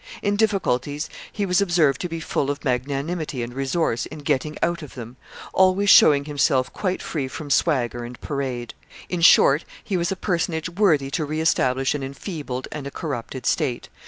[0.23, 4.81] In difficulties, he was observed to be full of magnanimity and resource in getting out
[4.81, 5.15] of them,
[5.53, 8.73] always showing himself quite free from swagger and parade.
[9.09, 13.45] In short, he was a personage worthy to re establish an enfeebled and a corrupted
[13.45, 13.89] state.